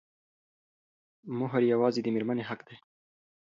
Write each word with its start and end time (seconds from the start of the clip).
مهر 1.39 1.61
يوازې 1.73 1.99
د 2.03 2.07
مېرمنې 2.15 2.43
حق 2.49 2.59
دی. 2.67 2.75